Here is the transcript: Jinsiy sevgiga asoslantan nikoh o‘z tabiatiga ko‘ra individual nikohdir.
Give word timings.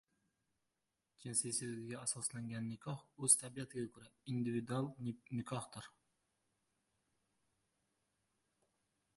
Jinsiy 1.25 1.51
sevgiga 1.57 1.99
asoslantan 2.05 2.65
nikoh 2.69 3.03
o‘z 3.27 3.35
tabiatiga 3.43 3.91
ko‘ra 3.97 4.09
individual 4.33 4.89
nikohdir. 5.11 5.91